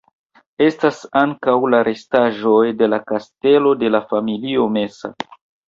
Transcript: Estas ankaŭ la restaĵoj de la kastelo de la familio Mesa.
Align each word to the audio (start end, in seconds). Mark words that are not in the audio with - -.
Estas 0.67 1.01
ankaŭ 1.21 1.55
la 1.75 1.83
restaĵoj 1.89 2.65
de 2.81 2.89
la 2.95 3.01
kastelo 3.13 3.77
de 3.85 3.95
la 3.95 4.05
familio 4.17 4.69
Mesa. 4.81 5.17